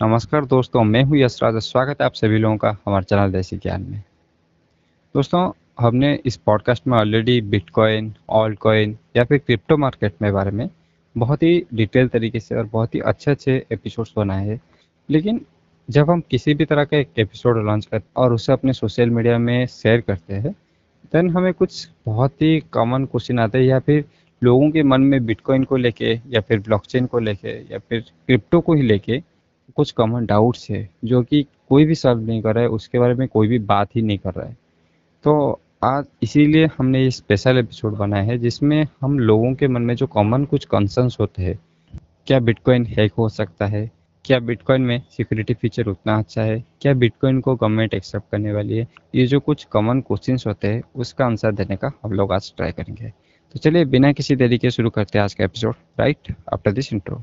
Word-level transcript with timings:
नमस्कार 0.00 0.44
दोस्तों, 0.44 0.82
मैं 0.84 1.02
हूँ 1.04 1.16
यशराज। 1.16 1.56
स्वागत 1.62 2.00
है 2.00 2.06
आप 2.06 2.14
सभी 2.14 2.38
लोगों 2.38 2.56
का 2.56 2.68
हमारे 2.86 3.04
चैनल 3.04 3.32
देसी 3.32 3.56
ज्ञान 3.56 3.82
में। 3.82 3.98
दोस्तों, 5.14 5.50
हमने 5.80 6.12
इस 6.26 6.36
पॉडकास्ट 6.36 6.86
में 6.86 6.96
ऑलरेडी 6.98 7.40
बिटकॉइन 7.40 8.12
ऑल 8.30 8.54
कॉइन 8.56 8.96
या 9.16 9.24
फिर 9.24 9.38
क्रिप्टो 9.38 9.76
मार्केट 9.76 10.14
में 10.22 10.32
बारे 10.32 10.50
में 10.50 10.68
बहुत 11.16 11.42
ही 11.42 11.62
डिटेल 11.74 12.08
तरीके 12.08 12.40
से 12.40 12.56
और 12.56 12.68
बहुत 12.72 12.94
ही 12.94 13.00
अच्छे 13.00 13.30
अच्छे 13.30 13.54
एपिसोड्स 13.72 14.12
बनाए 14.16 14.46
हैं। 14.48 14.60
लेकिन 15.08 15.40
जब 15.88 16.10
हम 16.10 16.22
किसी 16.30 16.54
भी 16.54 16.64
तरह 16.64 16.84
का 16.84 16.96
एक 16.96 17.08
एपिसोड 17.18 17.64
लॉन्च 17.66 17.86
करते 17.86 18.06
और 18.16 18.32
उसे 18.32 18.52
अपने 18.52 18.72
सोशल 18.72 19.10
मीडिया 19.10 19.38
में 19.38 19.66
शेयर 19.72 20.00
करते 20.00 20.34
हैं 20.34 20.52
देन 21.12 21.30
हमें 21.30 21.52
कुछ 21.54 21.88
बहुत 22.06 22.42
ही 22.42 22.58
कॉमन 22.72 23.04
क्वेश्चन 23.04 23.38
आते 23.38 23.58
हैं 23.58 23.64
या 23.64 23.78
फिर 23.80 24.04
लोगों 24.42 24.70
के 24.70 24.82
मन 24.82 25.00
में 25.02 25.24
बिटकॉइन 25.26 25.64
को 25.64 25.76
लेके 25.76 26.14
या 26.30 26.40
फिर 26.40 26.60
ब्लॉकचेन 26.60 27.06
को 27.06 27.18
लेके 27.18 27.60
या 27.72 27.78
फिर 27.78 28.00
क्रिप्टो 28.00 28.60
को 28.60 28.74
ही 28.74 28.82
लेके 28.82 29.22
कुछ 29.76 29.92
कॉमन 29.92 30.26
डाउट्स 30.26 30.70
है, 30.70 30.88
जो 31.04 31.22
कि 31.22 31.46
कोई 31.68 31.84
भी 31.84 31.94
सॉल्व 31.94 32.20
नहीं 32.20 32.42
कर 32.42 32.54
रहा 32.54 32.64
है, 32.64 32.70
उसके 32.70 32.98
बारे 32.98 33.14
में 33.14 33.28
कोई 33.28 33.48
भी 33.48 33.58
बात 33.58 33.96
ही 33.96 34.02
नहीं 34.02 34.18
कर 34.18 34.34
रहा 34.34 34.46
है। 34.46 34.56
तो 35.24 35.60
आज 35.84 36.04
इसीलिए 36.22 36.68
हमने 36.78 37.02
ये 37.02 37.10
स्पेशल 37.10 37.58
एपिसोड 37.58 37.96
बनाया 37.96 38.22
है, 38.22 38.38
जिसमें 38.38 38.86
हम 39.00 39.18
लोगों 39.18 39.54
के 39.54 39.68
मन 39.68 39.82
में 39.82 39.94
जो 39.94 40.06
कॉमन 40.06 40.44
कुछ 40.44 40.64
कंसर्न्स 40.64 41.20
होते 41.20 41.42
हैं, 41.42 41.58
क्या 42.26 42.40
बिटकॉइन 42.40 42.86
हैक 42.86 43.12
हो 43.12 43.28
सकता 43.28 43.66
है, 43.66 43.90
क्या 44.24 44.38
बिटकॉइन 44.38 44.82
में 44.82 45.02
सिक्योरिटी 45.10 45.54
फीचर 45.54 45.86
उतना 45.86 46.18
अच्छा 46.18 46.42
है, 46.42 46.64
क्या 46.80 46.94
बिटकॉइन 46.94 47.40
को 47.40 47.54
गवर्नमेंट 47.54 47.94
एक्सेप्ट 47.94 48.30
करने 48.32 48.52
वाली 48.52 48.78
है, 48.78 48.88
ये 49.14 49.26
जो 49.26 49.40
कुछ 49.40 49.64
कॉमन 49.64 50.00
क्वेश्चन 50.00 50.36
होते 50.46 50.68
हैं, 50.68 50.82
उसका 50.94 51.26
आंसर 51.26 51.52
देने 51.52 51.76
का 51.76 51.92
हम 52.02 52.12
लोग 52.12 52.32
आज 52.32 52.52
ट्राई 52.56 52.72
करेंगे। 52.72 53.08
तो 53.08 53.58
चलिए, 53.58 53.84
बिना 53.84 54.12
किसी 54.12 54.36
देरी 54.36 54.58
के 54.58 54.70
शुरू 54.70 54.90
करते 54.90 55.18
हैं 55.18 55.24
आज 55.24 55.34
का 55.34 55.44
episode 55.44 55.74
right 56.00 56.34
after 56.52 56.72
this 56.72 56.92
intro 56.92 57.22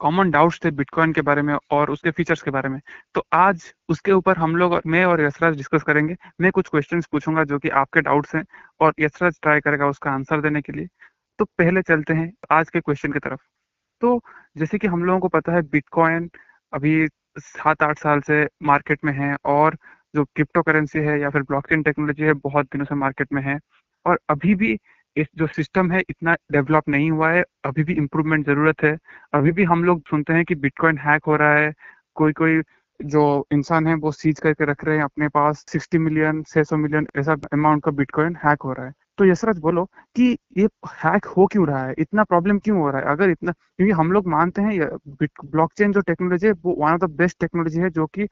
common 0.00 0.30
doubts 0.30 0.60
थे 0.64 0.70
बिटकॉइन 0.70 1.12
के 1.12 1.20
बारे 1.22 1.42
में 1.42 1.54
और 1.70 1.90
उसके 1.90 2.10
फीचर्स 2.10 2.42
के 2.42 2.50
बारे 2.50 2.68
में। 2.68 2.80
तो 3.14 3.24
आज 3.32 3.62
उसके 3.88 4.12
ऊपर 4.12 4.36
हम 4.36 4.56
लोग 4.56 4.80
मैं 4.86 5.04
और 5.04 5.20
यशराज 5.22 5.56
डिस्कस 5.56 5.82
करेंगे। 5.82 6.16
मैं 6.40 6.50
कुछ 6.52 6.68
क्वेश्चंस 6.68 7.06
पूछूँगा 7.06 7.44
जो 7.44 7.58
कि 7.58 7.68
आपके 7.68 8.00
डाउट्स 8.00 8.34
हैं 8.34 8.44
और 8.80 8.94
यशराज 9.00 9.38
ट्राई 9.42 9.60
करेगा 9.60 9.86
उसका 9.86 10.10
आंसर 10.10 10.40
देने 10.40 10.60
के 10.60 10.72
लिए। 10.72 10.86
तो 11.38 11.44
पहले 11.44 11.82
चलते 11.82 12.14
हैं 12.14 12.32
आज 12.52 12.70
के 12.70 12.80
क्वेश्चन 12.80 13.12
की 13.12 13.18
तरफ़। 13.18 13.40
तो 14.02 14.20
जैसे 14.58 14.78
कि 14.78 14.86
हम 14.86 15.04
लोगों 15.04 15.20
को 15.20 15.28
पता 15.28 15.52
है 15.52 15.62
बिटकॉइन 15.62 16.30
अभी 16.72 17.06
सात 17.38 17.82
आठ 17.82 17.98
साल 17.98 18.20
से 18.20 18.46
मार्केट 18.62 19.04
में 19.04 19.12
है 19.14 19.36
और 19.46 19.76
जो 20.14 20.24
क्रिप्टो 20.26 20.62
करेंसी 20.62 20.98
है 20.98 21.20
या 21.20 21.30
फिर 21.30 21.42
ब्लॉकचेन 21.42 21.82
टेक्नोलॉजी 21.82 22.22
है, 22.24 22.32
बहुत 22.34 22.66
दिनों 22.66 22.84
से 22.84 22.94
मार्केट 22.94 23.32
में 23.32 23.42
है। 23.42 23.58
और 24.06 24.18
अभी 24.30 24.54
भी 24.54 24.78
इस 25.16 25.26
जो 25.36 25.46
सिस्टम 25.46 25.90
है, 25.92 26.00
इतना 26.10 26.34
डेवलप 26.52 26.88
नहीं 26.88 27.10
हुआ 27.10 27.30
है। 27.32 27.44
अभी 27.64 27.84
भी 27.84 27.94
इम्प्रूवमेंट 27.94 28.46
ज़रूरत 28.46 28.82
है। 28.84 28.96
अभी 29.34 29.52
भी 29.52 29.64
हम 29.64 29.84
लोग 29.84 30.02
सुनते 30.10 30.32
हैं 30.32 30.44
कि 30.44 30.54
बिटकॉइन 30.54 30.98
हैक 30.98 31.24
हो 31.26 31.36
रहा 31.36 31.54
है। 31.54 31.72
कोई 32.14 32.32
कोई 32.32 32.60
जो 33.00 33.22
इंसान 33.52 33.86
है, 33.86 33.94
वो 33.94 34.12
सीज 34.12 34.40
करके 34.40 34.64
रख 34.64 34.84
रहे 34.84 34.96
हैं 34.96 35.04
अपने 35.04 35.28
पास 35.28 35.64
60 35.68 35.98
मिलियन 35.98 36.42
600 36.42 36.76
मिलियन 36.76 37.06
ऐसा 37.16 37.36
अमाउंट 37.52 37.84
का 37.84 37.90
बिटकॉइन 37.90 38.36
हैक 38.44 38.62
हो 38.62 38.72
रहा 38.72 38.86
है। 38.86 38.92
तो 39.18 39.24
यशराज 39.24 39.58
बोलो 39.58 39.84
कि 40.16 40.38
ये 40.58 40.68
हैक 40.94 41.24
हो 41.26 41.46
क्यों 41.46 41.66
रहा 41.68 41.84
है? 41.86 41.94
इतना 41.98 42.24
प्रॉब्लम 42.24 42.58
क्यों 42.58 42.78
हो 42.78 42.90
रहा 42.90 43.00
है? 43.00 43.06
अगर 43.06 43.30
इतना, 43.30 43.52
क्योंकि 43.52 43.92
हम 43.92 44.12
लोग 44.12 44.26
मानते 44.28 44.62
हैं 44.62 44.88
ब्लॉकचेन 45.44 45.92
जो 45.92 46.00
टेक्नोलॉजी 46.00 46.46
है, 46.46 46.52
वो 46.52 46.74
one 46.78 46.92
of 46.92 47.00
the 47.00 47.10
best 47.10 47.40
technology 47.40 47.80
है, 47.80 47.90
जो 47.90 48.06
कि 48.06 48.24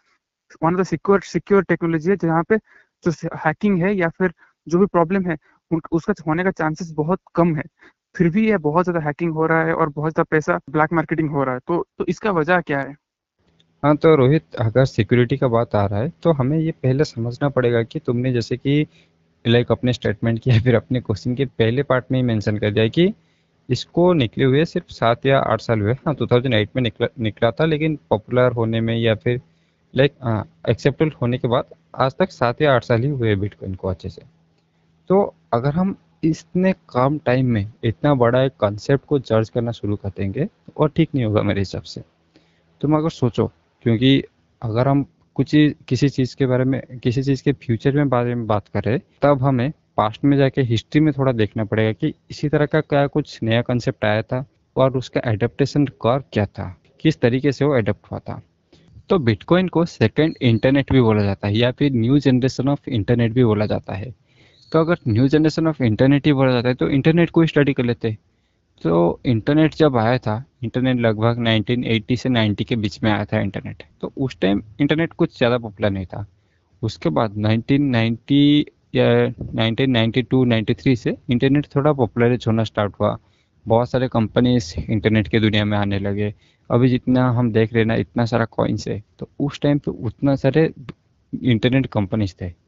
one 0.62 0.75
of 0.75 0.81
the 0.81 0.84
secure 0.84 1.21
secure 1.21 1.62
technology 1.65 2.11
है, 2.11 2.17
जहाँ 2.17 2.43
पे 2.49 2.56
जो 3.05 3.12
हैकिंग 3.47 3.83
है 3.83 3.94
या 3.97 4.09
फिर 4.09 4.33
जो 4.69 4.78
भी 4.78 4.87
प्रॉब्लम 4.87 5.27
है 5.27 5.37
उसका 5.71 6.15
होने 6.27 6.45
का 6.45 6.51
चांसेस 6.53 6.93
बहुत 6.97 7.21
कम 7.35 7.55
है। 7.57 7.63
फिर 8.15 8.29
भी 8.31 8.47
ये 8.49 8.57
बहुत 8.61 8.85
ज़्यादा 8.85 9.01
हैकिंग 9.07 9.33
हो 9.35 9.47
रहा 9.47 9.65
है 9.65 9.75
और 9.75 9.89
बहुत 9.91 10.13
ज़्यादा 10.13 10.27
पैसा 10.31 10.59
ब्लैक 10.71 10.93
मार्केटिंग 10.93 11.31
हो 11.31 11.45
रहा 11.45 11.55
है। 11.55 11.61
तो 11.69 11.85
तो 11.99 12.05
इसका 12.09 12.31
वजह 12.33 12.61
क्या 12.63 12.81
है? 12.81 12.95
हाँ 13.83 13.97
तो 13.97 14.15
रोहित, 14.17 14.45
अगर 14.57 14.85
सिक्योरिटी 14.87 15.37
का 15.37 15.49
बात 15.49 15.75
आ 15.77 15.85
रहा 15.87 16.01
है 16.01 16.13
तो 16.23 16.33
हमें 16.33 16.59
ये 16.59 16.71
पहले 16.75 17.05
समझना 17.05 17.49
पड़ेगा 17.51 17.83
कि 17.85 17.99
तुमने 18.01 18.33
जैसे 18.33 18.57
कि 18.57 18.87
लाइक 19.45 19.73
अपने 19.73 19.93
स्टेटमेंट 19.93 20.39
की 20.41 20.51
या 20.51 20.61
फिर 20.61 20.75
अपने 20.75 21.01
क्वेश्चन 21.01 21.35
के 21.35 21.45
पहले 21.49 21.83
पार्ट 21.85 22.05
में 22.13 22.19
ही 22.19 22.23
मेंशन 22.25 22.59
कर 22.59 22.71
दिया 22.73 22.87
कि 22.89 23.13
इसको 23.69 24.13
निकले 24.15 24.45
हुए 24.45 24.65
सिर्फ़ 24.67 24.93
सात 24.93 25.27
या 25.27 25.39
आठ 25.41 25.61
साल 25.61 25.81
हुए। 25.81 25.93
हाँ 26.07 26.15
टू 26.15 26.27
थाउज़ेंड 26.27 26.55
एट 26.55 26.71
में 26.77 26.83
निकला 26.83 27.07
निकला 27.21 27.51
था, 27.51 27.65
लेकिन 27.65 27.99
पॉपुलर 28.11 28.53
होने 28.53 28.81
में 28.81 28.97
या 28.97 29.15
फिर 29.17 29.41
लाइक 29.95 30.15
एक्सेप्टेड 30.69 31.15
होने 31.23 31.39
के 31.39 31.49
बाद 31.49 31.75
आज 31.97 32.15
तक 32.19 32.31
सात 32.33 32.63
या 32.63 32.75
आठ 32.75 32.85
साल 32.85 33.03
ही 33.03 33.11
हुए 33.11 33.35
बिटकॉइन 33.37 33.75
को 33.75 33.89
अच्छे 33.89 34.09
से। 34.09 34.23
तो 35.11 35.35
अगर 35.53 35.73
हम 35.73 35.95
इतने 36.25 36.73
कम 36.91 37.19
टाइम 37.19 37.47
में 37.47 37.73
इतना 37.85 38.15
बड़ा 38.15 38.43
एक 38.43 38.53
कॉन्सेप्ट 38.59 39.05
को 39.07 39.19
जर्ज 39.21 39.49
करना 39.49 39.73
शुरू 39.73 39.97
कर 39.97 40.09
देंगे 40.09 40.47
और 40.77 40.89
ठीक 40.89 41.09
नहीं 41.15 41.25
होगा 41.25 41.43
मेरे 41.43 41.61
हिसाब 41.61 41.83
से। 41.83 42.03
तुम 42.81 42.97
अगर 42.97 43.11
सोचो, 43.11 43.47
क्योंकि 43.85 44.23
अगर 44.63 44.89
हम 44.89 45.05
कुछ 45.37 45.51
किसी 45.89 46.09
चीज़ 46.09 46.35
के 46.37 46.47
बारे 46.47 46.65
में, 46.65 46.81
किसी 46.99 47.23
चीज़ 47.23 47.43
के 47.43 47.53
फ्यूचर 47.55 47.97
में 47.97 48.09
बारे 48.09 48.35
में 48.35 48.47
बात 48.47 48.69
करें, 48.69 48.99
तब 49.23 49.43
हमें 49.43 49.71
पास्ट 49.97 50.25
में 50.25 50.37
जाके 50.37 50.63
हिस्ट्री 50.63 51.01
में 51.01 51.13
थोड़ा 51.13 51.33
देखना 51.33 51.65
पड़ेगा 51.65 51.93
कि 51.93 52.13
इसी 52.31 52.49
तरह 52.49 52.67
का 52.67 52.81
क्या 52.81 53.07
कुछ 53.07 53.39
नया 53.43 53.63
कंसेप्ट 53.63 54.05
आया 54.05 54.23
था 54.23 54.45
और 54.77 54.97
उसका 54.97 55.21
एडेप्टेशन 55.27 55.87
कर 56.03 56.23
क्या 56.33 56.47
था, 56.47 56.75
किस 57.01 57.21
तरीके 57.21 57.53
से 57.53 57.65
वो 57.65 57.77
एडेप्ट 57.77 58.11
हुआ 58.11 58.19
था। 58.19 58.41
तो 59.11 59.19
बिटकॉइन 59.21 59.69
को 59.69 59.85
सेकेंड 59.85 60.35
इंटरनेट 60.43 60.93
भी 60.93 61.01
बोला 61.01 61.23
जाता 61.23 61.49
है, 61.49 61.57
या 61.57 61.71
फिर 61.71 61.93
न्यू 61.93 62.19
जनरेशन 62.19 62.69
ऑफ़ 62.69 62.89
इंटरनेट 62.89 63.33
भी 63.33 63.45
बोला 63.45 63.67
जाता 63.67 63.95
है। 63.95 64.15
तो 64.73 64.81
अगर 64.81 64.99
न्यू 65.09 65.29
जनरेशन 65.29 65.67
ऑफ़ 65.67 65.83
इंटरनेट 65.83 66.27
ही 66.27 66.33
बोला 66.33 66.53
जाता 66.53 66.69
है 66.69 66.75
तो 66.75 66.89
इंटरनेट 66.89 67.31
को 67.31 67.47
स्टडी 67.47 67.73
कर 67.73 67.85
लेते 67.85 68.17
तो 68.83 69.21
इंटरनेट 69.27 69.75
जब 69.75 69.97
आया 69.97 70.19
था 70.19 70.45
इंटरनेट 70.65 70.97
लगभग 70.97 71.39
1980 71.39 72.17
से 72.17 72.29
90 72.29 72.65
के 72.65 72.77
बीच 72.77 73.03
में 73.03 73.11
आया 73.11 73.25
था 73.25 73.41
इंटरनेट 73.41 73.83
तो 74.01 74.13
उस 74.17 74.37
टाइम 74.41 74.63
इंटरनेट 74.81 75.13
कुछ 75.13 75.37
ज़्यादा 75.39 75.59
पॉपुलर 75.59 75.91
नहीं 75.91 76.07
था। 76.07 76.27
उसके 76.83 77.09
बाद 77.09 77.37
1990 77.37 78.65
या 78.95 79.07
1992 79.55 80.45
93 80.45 80.97
से 80.97 81.17
इंटरनेट 81.31 81.67
थोड़ा 81.77 81.93
पॉपुलर 81.93 82.35
होना 82.47 82.65
स्टार्ट 82.65 82.95
हुआ। 83.01 83.17
बहुत 83.67 83.91
सारे 83.91 84.09
कंपनीज़ 84.09 84.75
इंटरनेट 84.91 85.29
के 85.29 85.41
दुनिया 85.41 85.65
में 85.65 85.77
आने 85.79 85.99
लगे। 85.99 86.33
अभी 86.71 86.89
जितना 86.89 87.29
हम 87.31 87.53
देख 87.53 87.73
रहे 87.75 87.85
ना, 87.85 87.95
इतना 87.95 88.25
सारा 88.25 88.45
कॉइन्स 88.45 88.89
है। 88.89 89.03
तो 89.19 89.29
उस 89.41 89.61
टाइम 89.61 89.79
पे 89.79 89.91
उतना 89.91 90.35
सारे 90.37 90.73
इंटरनेट 91.33 91.87
कंपनीज़ 91.87 92.35
थे। 92.41 92.64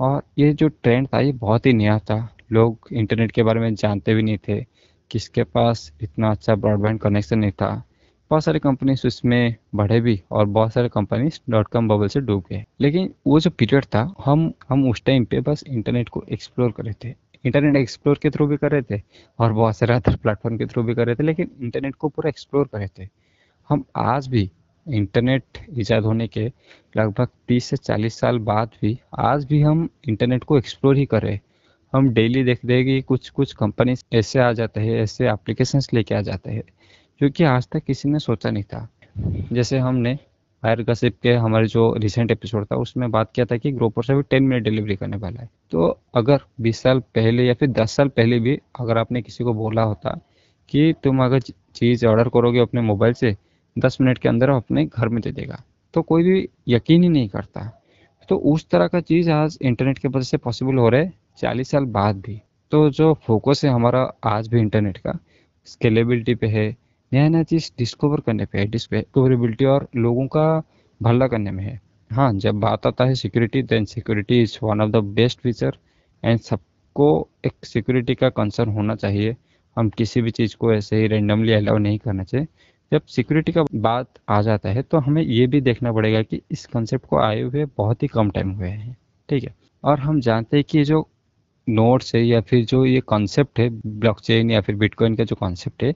और 0.00 0.22
ये 0.38 0.52
जो 0.52 0.68
ट्रेंड 0.68 1.08
था, 1.08 1.20
ये 1.20 1.32
बहुत 1.32 1.66
ही 1.66 1.72
नया 1.72 1.98
था। 1.98 2.28
लोग 2.52 2.88
इंटरनेट 2.92 3.32
के 3.32 3.42
बारे 3.42 3.60
में 3.60 3.74
जानते 3.74 4.14
भी 4.14 4.22
नहीं 4.22 4.38
थे 4.38 4.64
किसके 5.10 5.42
पास 5.44 5.92
इतना 6.00 6.30
अच्छा 6.30 6.54
ब्रॉडबैंड 6.54 7.00
कनेक्शन 7.00 7.38
नहीं 7.38 7.50
था। 7.50 7.82
बहुत 8.30 8.44
सारी 8.44 8.58
कंपनीज़ 8.58 9.06
उसमें 9.06 9.54
बढ़े 9.74 10.00
भी 10.00 10.20
और 10.30 10.46
बहुत 10.46 10.72
सारे 10.72 10.88
कंपनीज़ 10.88 11.38
डॉट 11.50 11.68
कॉम 11.68 11.88
बबल 11.88 12.08
से 12.08 12.20
डूब 12.20 12.44
गए। 12.50 12.64
लेकिन 12.80 13.14
वो 13.26 13.40
जो 13.40 13.50
पीरियड 13.50 13.84
था, 13.84 14.14
हम 14.24 14.52
हम 14.68 14.90
उस 14.90 15.02
टाइम 15.04 15.24
पे 15.24 15.40
बस 15.40 15.64
इंटरनेट 15.68 16.08
को 16.08 16.24
एक्सप्लोर 16.32 16.70
कर 16.70 16.84
रहे 16.84 16.94
थे। 17.04 17.14
इंटरनेट 17.44 17.76
एक्सप्लोर 17.76 18.18
के 18.22 18.30
थ्रू 18.30 18.46
भी 18.46 18.56
कर 18.56 18.70
रहे 18.70 18.82
थे 18.90 19.02
और 19.38 19.52
बहुत 19.52 19.76
सारे 19.76 19.94
अदर 19.94 20.16
प्लेटफॉर्म 20.16 20.56
के 20.58 20.66
थ्रू 20.66 20.82
भी 20.82 20.94
कर 20.94 21.06
रहे 21.06 21.14
थे, 21.14 21.22
लेकिन 21.22 21.50
इंटरनेट 21.60 21.94
को 21.94 22.08
पूरा 22.08 22.28
एक्सप्लोर 22.28 22.66
कर 22.66 22.78
रहे 22.78 22.88
थे। 22.98 23.08
हम 23.68 23.84
आज 23.96 24.28
भी 24.28 24.50
इंटरनेट 24.88 25.42
ईजाद 25.78 26.02
होने 26.02 26.28
के 26.28 26.52
लगभग 26.96 27.28
30 27.48 27.64
से 27.64 27.76
40 27.76 28.20
साल 28.20 28.38
बाद 28.38 28.70
भी, 28.82 28.98
आज 29.18 29.44
भी 29.44 29.60
हम 29.62 29.88
इंटरनेट 30.08 30.44
को 30.44 30.58
एक्सप्लोर 30.58 30.96
ही 30.96 31.04
कर 31.06 31.22
रहे 31.22 31.40
हम 31.92 32.10
डेली 32.10 32.44
देख 32.44 32.60
रहे 32.64 32.84
कि 32.84 33.00
कुछ 33.00 33.30
कुछ 33.30 33.52
कंपनी 33.52 33.94
ऐसे 34.12 34.38
आ 34.38 34.52
जाते 34.52 34.80
हैं, 34.80 35.00
ऐसे 35.00 35.28
एप्लीकेशंस 35.28 35.88
लेके 35.94 36.14
आ 36.14 36.20
जाते 36.20 36.50
हैं, 36.50 36.62
जो 37.20 37.30
कि 37.30 37.44
आज 37.44 37.68
तक 37.68 37.84
किसी 37.84 38.08
ने 38.08 38.18
सोचा 38.18 38.50
नहीं 38.50 38.62
था। 38.62 38.88
जैसे 39.52 39.78
हमने 39.78 40.18
फायर 40.62 40.82
गसिप 40.82 41.16
के 41.22 41.32
हमारे 41.32 41.66
जो 41.66 41.94
रिसेंट 41.94 42.30
एपिसोड 42.30 42.64
था, 42.64 42.76
उसमें 42.76 43.10
बात 43.10 43.32
किया 43.34 43.46
था 43.46 43.56
कि 43.56 43.72
ग्रोपर 43.72 44.02
से 44.02 44.14
भी 44.14 44.22
टेन 44.22 44.42
मिनट 44.42 44.62
डिलीवरी 44.62 44.96
करने 44.96 45.16
वाला 45.16 45.40
है। 45.40 45.48
तो 45.70 46.00
अगर 46.14 46.40
बीस 46.60 46.78
साल 46.78 47.00
पहले 47.00 47.44
या 47.44 47.54
फिर 47.54 47.68
दस 47.68 47.92
साल 47.92 48.08
पहले 48.08 48.38
भी 48.40 48.58
अगर 48.80 48.98
आपने 48.98 49.22
किसी 49.22 49.44
को 49.44 49.54
बोला 49.54 49.82
होता 49.82 50.18
कि 50.68 50.94
तुम 51.04 51.24
अगर 51.24 51.40
चीज़ 51.74 52.06
ऑर्डर 52.06 52.28
करोगे 52.28 52.58
अपने 52.58 52.80
मोबाइल 52.80 53.12
से 53.12 53.36
दस 53.76 53.98
मिनट 54.00 54.18
के 54.18 54.28
अंदर 54.28 54.48
अपने 54.48 54.84
घर 54.84 55.08
में 55.08 55.20
दे 55.22 55.32
देगा। 55.32 55.62
तो 55.94 56.02
कोई 56.02 56.22
भी 56.22 56.48
यकीन 56.68 57.02
ही 57.02 57.08
नहीं 57.08 57.28
करता। 57.28 57.70
तो 58.28 58.36
उस 58.36 58.68
तरह 58.70 58.86
का 58.86 59.00
चीज़ 59.00 59.30
आज 59.30 59.58
इंटरनेट 59.62 59.98
की 59.98 60.08
वजह 60.08 60.22
से 60.22 60.36
पॉसिबल 60.36 60.74
हो 60.74 60.88
रहा 60.88 61.00
है, 61.00 61.12
चालीस 61.38 61.70
साल 61.70 61.84
बाद 61.84 62.16
भी। 62.16 62.40
तो 62.72 62.88
जो 62.90 63.12
फोकस 63.26 63.64
है 63.64 63.70
हमारा 63.70 64.00
आज 64.24 64.48
भी 64.48 64.60
इंटरनेट 64.60 64.98
का 64.98 65.18
स्केलेबिलिटी 65.66 66.34
पे 66.34 66.46
है 66.46 66.68
नया 67.12 67.28
नया 67.28 67.42
चीज़ 67.42 67.70
डिस्कवर 67.78 68.20
करने 68.20 68.44
पे 68.44 68.58
है 68.58 68.66
डिस्कवरेबिलिटी 68.66 69.64
और 69.64 69.88
लोगों 69.96 70.26
का 70.26 70.62
भला 71.00 71.26
करने 71.28 71.50
में 71.50 71.64
है। 71.64 71.80
हाँ 72.10 72.32
जब 72.34 72.60
बात 72.60 72.86
आता 72.86 73.04
है 73.04 73.14
security 73.14 73.62
then 73.62 73.84
security 73.84 74.42
is 74.42 74.58
one 74.62 74.80
of 74.80 74.90
the 74.90 74.96
best 74.96 75.40
feature 75.40 75.76
and 76.22 76.40
सबको 76.40 77.28
एक 77.46 77.64
सिक्योरिटी 77.64 78.14
का 78.14 78.28
कंसर्न 78.30 78.70
होना 78.70 78.94
चाहिए। 78.94 79.36
हम 79.76 79.88
किसी 79.88 80.22
भी 80.22 80.30
चीज़ 80.30 80.56
को 80.56 80.72
ऐसे 80.72 80.96
ही 80.96 81.06
रेंडमली 81.06 81.52
अलाउ 81.52 81.78
नहीं 81.78 81.98
करना 81.98 82.24
चाहिए। 82.24 82.46
जब 82.92 83.02
सिक्योरिटी 83.06 83.52
का 83.52 83.64
बात 83.74 84.08
आ 84.28 84.40
जाता 84.42 84.68
है 84.68 84.82
तो 84.82 84.98
हमें 84.98 85.22
ये 85.22 85.46
भी 85.46 85.60
देखना 85.60 85.92
पड़ेगा 85.92 86.22
कि 86.22 86.40
इस 86.50 86.66
कंसेप्ट 86.66 87.06
को 87.06 87.18
आए 87.18 87.40
हुए 87.40 87.64
बहुत 87.76 88.02
ही 88.02 88.08
कम 88.08 88.30
टाइम 88.30 88.50
हुए 88.50 88.68
हैं, 88.68 88.96
ठीक 89.28 89.44
है? 89.44 89.54
और 89.84 90.00
हम 90.00 90.20
जानते 90.20 90.56
हैं 90.56 90.64
कि 90.64 90.84
जो 90.84 91.08
नोट्स 91.66 92.14
है 92.14 92.22
या 92.22 92.40
फिर 92.40 92.64
जो 92.64 92.84
ये 92.86 93.00
कॉन्सेप्ट 93.06 93.58
है 93.60 93.68
ब्लॉकचेन 93.86 94.50
या 94.50 94.60
फिर 94.60 94.74
बिटकॉइन 94.76 95.16
का 95.16 95.24
जो 95.24 95.36
कॉन्सेप्ट 95.36 95.82
है, 95.82 95.94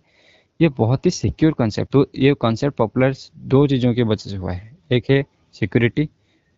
ये 0.61 0.69
बहुत 0.69 1.07
ही 1.07 1.11
सिक्योर 1.11 1.53
कॉन्सेप्ट 1.53 1.93
तो 1.93 2.07
ये 2.17 2.33
कॉन्सेप्ट 2.37 2.77
पॉपुलर 2.77 3.15
दो 3.37 3.67
चीज़ों 3.67 3.95
की 3.95 4.03
वजह 4.03 4.31
से 4.31 4.37
हुआ 4.37 4.53
है। 4.53 4.77
एक 4.93 5.11
है 5.11 5.25
सिक्योरिटी 5.55 6.09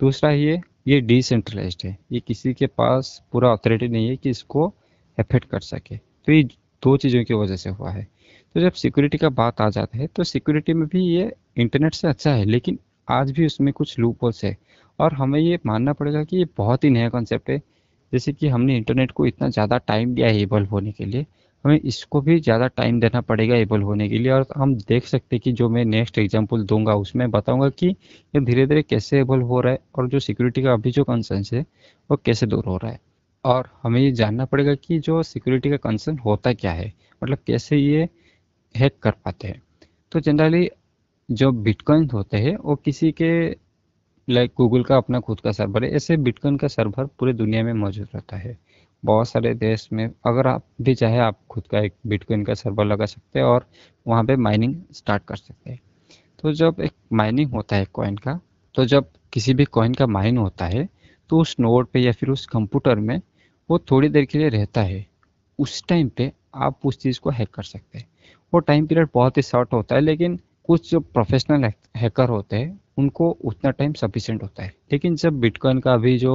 दूसरा 0.01 0.31
ये 0.31 0.61
ये 0.87 1.01
डिसेंट्रलाइज 1.01 1.77
है। 1.85 1.97
ये 2.13 2.21
किसी 2.21 2.53
के 2.55 2.67
पास 2.69 3.21
पूरा 3.33 3.53
अथॉरिटी 3.53 3.89
नहीं 3.89 4.09
है 4.09 4.17
कि 4.17 4.31
इसको 4.31 4.73
एफेक्ट 5.19 5.49
कर 5.51 5.61
सके। 5.61 5.97
तो 5.97 6.33
ये 6.33 6.43
दो 6.43 6.97
चीज़ों 6.97 7.25
की 7.25 7.35
वजह 7.35 7.57
से 7.57 7.71
हुआ 7.71 7.91
है। 7.91 8.07
तो 8.55 8.61
जब 8.61 8.73
सिक्योरिटी 8.73 9.19
का 9.19 9.29
बात 9.31 9.61
आ 9.61 9.69
जाता 9.71 9.99
है 9.99 10.07
तो 10.07 10.25
सिक्योरिटी 10.25 10.73
में 10.75 10.87
भी 10.89 11.05
ये 11.07 11.33
इंटरनेट 11.57 11.95
से 11.95 12.09
अच्छा 12.09 12.31
है, 12.31 12.45
लेकिन 12.45 12.79
आज 13.09 13.31
भी 13.31 13.47
उसमें 13.47 13.73
कुछ 13.73 13.99
लूप 13.99 14.31
है। 14.45 14.57
और 14.99 15.15
हमें 15.15 15.39
ये 15.41 15.59
मानना 15.67 15.93
पड़ेगा 15.93 16.23
कि 16.25 16.37
ये 16.37 16.47
बहुत 16.57 16.85
ही 16.85 16.91
नया 16.91 17.09
कॉन्सेप्ट 17.09 17.51
है। 17.51 17.59
जैसे 18.13 18.33
कि 18.33 18.49
हमने 18.49 18.77
इंटरनेट 18.77 19.11
को 19.11 19.27
इतना 19.27 19.49
ज़्यादा 19.49 19.79
टाइम 19.79 20.15
दिया 20.15 20.29
है 20.29 20.41
एबल 20.41 20.65
होने 20.67 20.93
के 20.93 21.05
लिए, 21.05 21.27
हमें 21.65 21.81
इसको 21.81 22.21
भी 22.21 22.39
ज़्यादा 22.41 22.67
टाइम 22.69 23.01
देना 23.01 23.21
पड़ेगा 23.23 23.57
एबल 23.57 23.83
होने 23.83 24.09
के 24.09 24.19
लिए। 24.19 24.33
और 24.33 24.47
हम 24.57 24.75
देख 24.79 25.07
सकते 25.07 25.37
हैं 25.37 25.41
कि 25.41 25.53
जो 25.53 25.69
मैं 25.69 25.85
नेक्स्ट 25.85 26.19
एग्ज़ाम्पल 26.19 26.63
दूँगा, 26.65 26.95
उसमें 26.97 27.31
बताऊँगा 27.31 27.69
कि 27.71 27.87
ये 27.87 28.41
धीरे 28.41 28.67
धीरे 28.67 28.83
कैसे 28.83 29.21
एबल 29.21 29.41
हो 29.43 29.61
रहा 29.61 29.73
है 29.73 29.79
और 29.95 30.09
जो 30.09 30.21
सिक्योरिटी 30.21 30.63
का 30.63 30.73
अभी 30.73 30.91
जो 30.91 31.05
कंसर्न 31.05 31.45
है, 31.53 31.65
वो 32.11 32.17
कैसे 32.17 32.47
दूर 32.47 32.65
हो 32.65 32.77
रहा 32.77 32.93
है। 32.93 33.01
और 33.45 33.69
हमें 33.83 34.01
ये 34.01 34.11
जानना 34.13 34.45
पड़ेगा 34.45 34.75
कि 34.77 34.99
जो 35.01 35.23
सिक्योरिटी 35.25 35.71
का 35.71 35.77
कंसर्न 35.79 36.19
होता 36.19 36.53
क्या 36.53 36.73
है? 36.73 36.93
मतलब 37.23 37.39
कैसे 37.47 37.77
ये 37.77 38.09
हैक 38.75 38.99
कर 39.03 39.11
पाते 39.25 39.49
हैं। 39.49 39.63
तो 40.13 40.21
जनरली 40.21 40.69
जो 41.29 41.51
बिटकॉइन 41.53 42.09
होते 42.13 42.37
हैं, 42.37 42.57
वो 42.57 42.77
किसी 42.77 43.13
के 43.13 43.31
लाइक 44.29 44.53
गूगल 44.57 44.83
का 44.85 44.97
अपना 44.97 45.21
खुद 45.21 45.41
का 45.41 45.53
सर्वर 45.53 45.85
है, 45.85 45.91
ऐसे 45.91 46.17
बिटकॉइन 46.17 46.57
का 46.57 46.69
सर्वर 46.69 47.07
पूरे 47.19 47.33
दुनिया 47.33 47.63
में 47.65 47.73
मौजूद 47.73 48.09
रहता 48.15 48.37
है। 48.37 48.57
बहुत 49.03 49.29
सारे 49.29 49.55
देश 49.55 49.89
में, 49.93 50.07
अगर 50.27 50.47
आप 50.47 50.65
भी 50.83 50.95
चाहे, 50.95 51.19
आप 51.19 51.39
खुद 51.51 51.67
का 51.67 51.81
एक 51.81 51.95
बिटकॉइन 52.07 52.45
का 52.45 52.55
सर्वर 52.55 52.85
लगा 52.85 53.07
सकते 53.07 53.39
हैं 53.39 53.47
और 53.47 53.67
वहाँ 54.07 54.25
पे 54.25 54.37
माइनिंग 54.37 54.75
स्टार्ट 54.93 55.25
कर 55.25 55.37
सकते 55.37 55.71
हैं। 55.71 55.81
तो 56.43 56.53
जब 56.53 56.77
एक 56.81 56.93
माइनिंग 57.13 57.51
होता 57.51 57.77
है 57.77 57.85
कॉइन 57.85 58.17
का 58.17 58.39
तो 58.75 58.85
जब 58.85 59.11
किसी 59.33 59.55
भी 59.55 59.65
कॉइन 59.65 59.95
का 59.95 60.07
माइन 60.07 60.39
होता 60.39 60.67
है 60.67 60.89
तो 61.31 61.39
उस 61.41 61.57
नोड 61.61 61.87
पे 61.87 62.01
या 62.01 62.13
फिर 62.13 62.29
उस 62.29 62.47
कंप्यूटर 62.47 62.99
में 62.99 63.21
वो 63.71 63.79
थोड़ी 63.91 64.09
देर 64.09 64.25
के 64.25 64.39
लिए 64.39 64.49
रहता 64.49 64.83
है। 64.83 65.07
उस 65.59 65.83
टाइम 65.89 66.09
पे 66.09 66.33
आप 66.55 66.79
उस 66.85 66.99
चीज़ 66.99 67.21
को 67.21 67.31
हैक 67.31 67.49
कर 67.49 67.63
सकते 67.63 67.99
हैं। 67.99 68.07
वो 68.55 68.59
टाइम 68.61 68.87
पीरियड 68.87 69.09
बहुत 69.15 69.37
ही 69.37 69.43
शॉर्ट 69.43 69.73
होता 69.73 69.95
है, 69.95 70.01
लेकिन 70.01 70.39
कुछ 70.65 70.91
जो 70.91 70.99
प्रोफेशनल 71.01 71.65
हैकर 71.97 72.29
होते 72.29 72.57
हैं, 72.57 72.81
उनको 72.99 73.31
उतना 73.45 73.71
टाइम 73.71 73.93
सफिशेंट 73.93 74.43
होता 74.43 74.63
है। 74.63 74.73
लेकिन 74.93 75.17
जब 75.17 75.41
बिटकॉइन 75.41 75.79
का 75.79 75.95
अभी 75.95 76.17
जो 76.19 76.35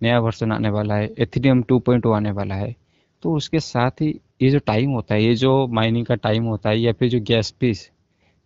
नया 0.00 0.18
वर्जन 0.20 0.52
आने 0.52 0.70
वाला 0.70 0.94
है 0.96 1.12
एथीरियम 1.18 1.62
2.0 1.64 2.12
आने 2.12 2.30
वाला 2.30 2.54
है 2.54 2.74
तो 3.22 3.34
उसके 3.36 3.60
साथ 3.60 4.00
ही 4.00 4.08
ये 4.42 4.50
जो 4.50 4.58
टाइम 4.66 4.90
होता 4.90 5.14
है, 5.14 5.22
ये 5.22 5.34
जो 5.34 5.66
माइनिंग 5.68 6.06
का 6.06 6.14
टाइम 6.16 6.44
होता 6.44 6.70
है, 6.70 6.78
या 6.78 6.92
फिर 6.92 7.08
जो 7.08 7.20
गैस 7.22 7.50
पीस 7.60 7.90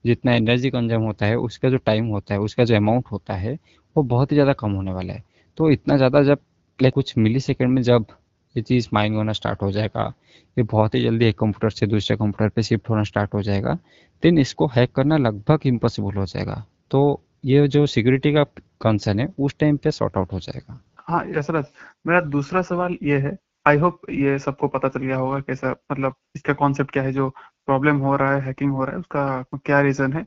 जितना 0.05 0.35
एनर्जी 0.35 0.71
कंज्यूम 0.71 1.03
होता 1.03 1.27
है, 1.27 1.37
उसका 1.39 1.69
जो 1.71 1.77
टाइम 1.87 2.07
होता 2.07 2.35
है, 2.35 2.41
उसका 2.41 2.65
जो 2.65 2.77
अमाउंट 2.77 3.07
होता 3.13 3.35
है, 3.35 3.59
वो 3.97 4.03
बहुत 4.05 4.33
ही 4.33 4.37
ज़्यादा 4.37 4.53
कम 4.55 4.73
होने 4.73 4.93
वाला 4.93 5.13
है। 5.13 5.23
तो 5.59 5.71
इतना 5.71 5.97
ज़्यादा 5.97 6.23
जब 6.25 6.39
कुछ 6.79 7.17
मिली 7.19 7.41
सेकेंड 7.41 7.71
में 7.71 7.83
जब 7.83 8.07
ये 8.57 8.63
चीज़ 8.63 8.89
माइंड 8.93 9.17
होना 9.17 9.33
स्टार्ट 9.33 9.63
हो 9.63 9.71
जाएगा। 9.73 10.13
ये 10.59 10.63
बहुत 10.63 10.95
ही 10.95 11.03
जल्दी 11.03 11.27
एक 11.27 11.39
कंप्यूटर 11.39 11.71
से 11.71 11.87
दूसरे 11.87 12.17
कंप्यूटर 12.17 12.49
पे 12.49 12.63
शिफ्ट 12.63 12.91
होना 12.91 13.03
स्टार्ट 13.03 13.35
हो 13.35 13.43
जाएगा। 13.43 13.79
देन 14.23 14.39
इसको 14.39 14.67
हैक 14.67 14.93
करना 14.93 15.17
लगभग 15.17 15.61
इम्पॉसिबल 15.67 16.15
हो 16.15 16.27
जाएगा। 16.27 16.65
तो 16.91 17.23
ये 17.45 17.69
जो 17.69 17.87
सिक्योरिटी 17.87 18.33
का 18.33 18.45
कंसर्न 18.81 19.21
है, 19.21 19.29
उस 19.39 19.59
टाइम 19.59 19.77
पे 19.77 19.91
सॉर्ट 19.91 20.17
आउट 20.17 20.33
हो 20.33 20.41
जाएगा। 20.41 20.81
हाँ 20.97 21.25
यशरथ 21.27 21.65
मेरा 22.07 22.21
दूसरा 22.21 22.63
सवाल 22.63 22.97
ये 23.03 23.19
है। 23.19 23.37
आई 23.67 23.79
होप 23.79 24.01
ये 24.11 24.39
सबको 24.39 24.69
पता 24.69 24.89
चल 24.89 25.01
गया 25.01 25.17
होगा 25.17 25.41
कैसा 25.41 25.75
मतलब 25.93 26.15
इसका 26.37 26.53
कॉन्सेप्ट 26.53 26.91
क्या 26.91 27.03
है, 27.03 27.13
जो 27.13 27.29
प्रॉब्लम 27.67 27.97
हो 27.97 28.17
रहा 28.17 28.35
है 28.35 28.41
हैकिंग 28.41 28.73
हो 28.73 28.85
रहा 28.85 28.93
है, 28.93 28.99
उसका 28.99 29.45
क्या 29.65 29.81
रीजन 29.81 30.13
है? 30.13 30.27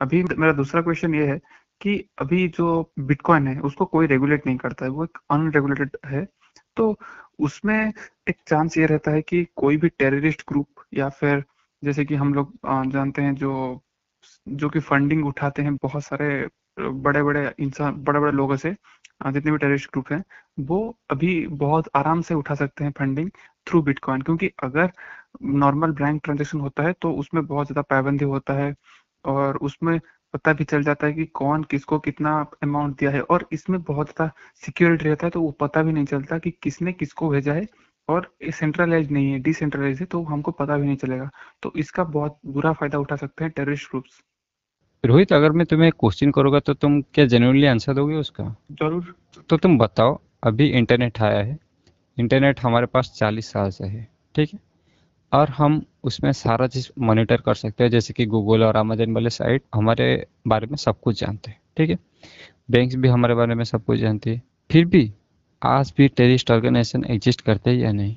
अभी 0.00 0.22
मेरा 0.22 0.52
दूसरा 0.52 0.82
क्वेश्चन 0.82 1.14
ये 1.14 1.26
है 1.26 1.40
कि 1.80 2.04
अभी 2.18 2.48
जो 2.48 2.92
बिटकॉइन 2.98 3.46
है, 3.46 3.60
उसको 3.60 3.84
कोई 3.84 4.06
रेगुलेट 4.06 4.46
नहीं 4.46 4.56
करता 4.56 4.84
है। 4.84 4.90
वो 4.90 5.04
एक 5.04 5.18
अनरेगुलेटेड 5.30 5.96
है। 6.06 6.26
तो 6.80 6.96
उसमें 7.38 7.92
एक 8.28 8.36
चांस 8.48 8.76
ये 8.78 8.86
रहता 8.86 9.10
है 9.10 9.22
कि 9.22 9.44
कोई 9.56 9.76
भी 9.76 9.88
टेररिस्ट 9.88 10.42
ग्रुप 10.48 10.84
या 10.94 11.08
फिर 11.08 11.44
जैसे 11.82 12.04
कि 12.04 12.14
हम 12.14 12.34
लोग 12.34 12.52
जानते 12.92 13.22
हैं 13.22 13.34
जो 13.34 13.50
जो 14.48 14.68
कि 14.70 14.80
फंडिंग 14.80 15.26
उठाते 15.26 15.62
हैं 15.62 15.74
बहुत 15.76 16.02
सारे 16.04 16.48
बड़े 16.80 17.22
बड़े 17.22 17.54
इंसान 17.58 17.96
बड़े 18.04 18.20
बड़े 18.20 18.32
लोगों 18.32 18.56
से 18.56 18.70
जितने 19.26 19.52
भी 19.52 19.58
टेररिस्ट 19.58 19.90
ग्रुप 19.92 20.12
हैं, 20.12 20.22
वो 20.60 20.96
अभी 21.10 21.46
बहुत 21.46 21.88
आराम 21.94 22.20
से 22.22 22.34
उठा 22.34 22.54
सकते 22.54 22.84
हैं 22.84 22.92
फंडिंग 22.98 23.30
थ्रू 23.66 23.82
बिटकॉइन 23.82 24.22
क्योंकि 24.22 24.50
अगर 24.62 24.90
नॉर्मल 25.42 25.92
बैंक 25.92 26.20
ट्रांजेक्शन 26.24 26.60
होता 26.60 26.82
है 26.82 26.92
तो 26.92 27.12
उसमें 27.12 27.46
बहुत 27.46 27.66
ज़्यादा 27.66 27.82
पाबंदी 27.90 28.24
होता 28.24 28.54
है 28.54 28.74
और 29.24 29.56
उसमें 29.56 30.00
पता 30.34 30.52
भी 30.52 30.64
चल 30.64 30.82
जाता 30.82 31.06
है 31.06 31.12
कि 31.12 31.24
कौन 31.34 31.62
किसको 31.62 31.98
कितना 31.98 32.34
अमाउंट 32.62 32.98
दिया 32.98 33.10
है 33.10 33.20
और 33.22 33.46
इसमें 33.52 33.80
बहुत 33.82 34.08
ज़्यादा 34.08 34.30
सिक्योरिटी 34.64 35.04
रहता 35.04 35.26
है 35.26 35.30
तो 35.30 35.40
वो 35.40 35.50
पता 35.60 35.82
भी 35.82 35.92
नहीं 35.92 36.04
चलता 36.04 36.38
कि 36.38 36.50
किसने 36.62 36.92
किसको 36.92 37.28
भेजा 37.28 37.52
है 37.52 37.66
और 38.08 38.30
सेंट्रलाइज 38.50 39.10
नहीं 39.12 39.32
है 39.32 39.38
डिसेंट्रलाइज 39.38 40.00
है 40.00 40.06
तो 40.06 40.22
हमको 40.24 40.50
पता 40.52 40.76
भी 40.76 40.86
नहीं 40.86 40.96
चलेगा। 40.96 41.28
तो 41.62 41.72
इसका 41.76 42.04
बहुत 42.06 42.38
बुरा 42.46 42.72
फ़ायदा 42.72 42.98
उठा 42.98 43.16
सकते 43.16 43.44
हैं 43.44 43.52
टेररिस्ट 43.56 43.90
ग्रुप्स 43.90 44.20
रोहित 45.04 45.32
अगर 45.32 45.52
मैं 45.52 45.66
तुम्हें 45.66 45.90
क्वेश्चन 45.92 46.30
करूँगा 46.30 46.60
तो 46.60 46.74
तुम 46.74 47.00
क्या 47.04 47.24
जेन्युइनली 47.26 47.66
आंसर 47.66 47.94
दोगे 47.94 48.16
उसका? 48.16 48.44
ज़रूर। 48.72 49.14
तो 49.50 49.56
तुम 49.56 49.78
बताओ 49.78 50.18
अभी 50.44 50.66
इंटरनेट 50.70 51.20
आया 51.22 51.38
है। 51.38 51.58
इंटरनेट 52.18 52.60
हमारे 52.60 52.86
पास 52.86 53.12
चालीस 53.18 53.52
साल 53.52 53.70
से 53.70 53.86
है 53.86 54.06
ठीक 54.34 54.52
है? 54.54 54.58
और 55.32 55.48
हम 55.50 55.82
उसमें 56.04 56.30
सारा 56.32 56.66
चीज़ 56.66 56.88
मॉनिटर 57.00 57.40
कर 57.40 57.54
सकते 57.54 57.84
हैं 57.84 57.90
जैसे 57.90 58.14
कि 58.14 58.26
गूगल 58.26 58.64
और 58.64 58.76
अमेजन 58.76 59.12
वाले 59.12 59.30
साइट 59.30 59.62
हमारे 59.74 60.06
बारे 60.48 60.66
में 60.66 60.76
सब 60.76 61.00
कुछ 61.00 61.20
जानते 61.20 61.50
हैं 61.50 61.60
ठीक 61.76 61.90
है? 61.90 61.98
बैंक्स 62.70 62.94
भी 62.96 63.08
हमारे 63.08 63.34
बारे 63.34 63.54
में 63.54 63.64
सब 63.64 63.84
कुछ 63.84 63.98
जानती 63.98 64.30
है। 64.30 64.42
फिर 64.70 64.84
भी 64.86 65.12
आज 65.62 65.92
भी 65.96 66.08
टेररिस्ट 66.08 66.50
ऑर्गेनाइजेशन 66.50 67.04
एग्जिस्ट 67.04 67.40
करते 67.40 67.70
हैं 67.70 67.78
या 67.78 67.92
नहीं? 67.92 68.16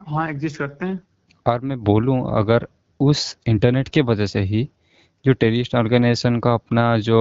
हाँ 0.00 0.28
एग्जिस्ट 0.30 0.58
करते 0.58 0.86
हैं। 0.86 1.00
और 1.46 1.60
मैं 1.60 1.78
बोलूँ 1.84 2.18
अगर 2.38 2.66
उस 3.00 3.36
इंटरनेट 3.46 3.88
के 3.88 4.00
वजह 4.00 4.26
से 4.26 4.40
ही 4.42 4.68
जो 5.24 5.32
टेररिस्ट 5.32 5.74
ऑर्गेनाइजेशन 5.74 6.38
का 6.40 6.54
अपना 6.54 6.96
जो 6.98 7.18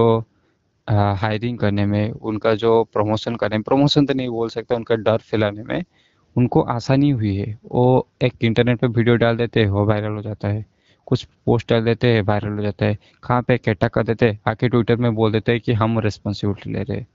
हायरिंग 0.88 1.58
करने 1.60 1.86
में 1.86 2.12
उनका 2.12 2.54
जो 2.56 2.84
प्रमोशन 2.84 3.36
करने 3.36 3.58
में 3.58 3.64
प्रमोशन 3.64 4.06
तो 4.06 4.14
नहीं 4.14 4.30
बोल 4.30 4.50
सकते 4.50 4.76
उनका 4.76 4.96
डर 4.96 5.18
फैलाने 5.22 5.64
में 5.64 5.84
उनको 6.38 6.62
आसानी 6.70 7.10
हुई 7.12 7.36
है। 7.36 7.58
वो 7.66 8.08
एक 8.24 8.44
इंटरनेट 8.44 8.80
पर 8.80 8.88
वीडियो 8.90 9.16
डाल 9.18 9.38
देते 9.38 9.60
हैं, 9.60 9.70
वो 9.70 9.86
वायरल 9.86 10.16
हो 10.16 10.22
जाता 10.22 10.48
है। 10.48 10.66
कुछ 11.08 11.24
पोस्ट 11.46 11.70
डाल 11.70 11.84
देते 11.86 12.08
हैं 12.08 12.22
वायरल 12.24 12.56
हो 12.56 12.62
जाता 12.62 12.86
है। 12.86 12.98
कहाँ 13.24 13.42
पे 13.42 13.58
कैटा 13.58 13.88
कर 13.88 14.04
देते 14.04 14.30
हैं, 14.30 14.40
आके 14.48 14.70
ट्विटर 14.70 14.96
में 14.96 15.14
बोल 15.16 15.32
देते 15.32 15.52
हैं 15.52 15.62
कि 15.62 15.74
हम 15.74 16.00
रिस्पॉन्सिबिलिटी 16.00 16.74
ले 16.74 16.84
रहे 16.84 17.06